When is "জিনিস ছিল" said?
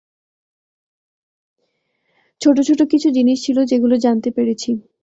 3.09-3.57